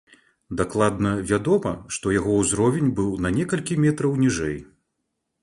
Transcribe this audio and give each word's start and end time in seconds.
Дакладна 0.59 1.11
вядома, 1.31 1.73
што 1.97 2.15
яго 2.15 2.31
ўзровень 2.39 2.91
быў 3.01 3.11
на 3.27 3.33
некалькі 3.37 3.79
метраў 3.85 4.19
ніжэй. 4.25 4.59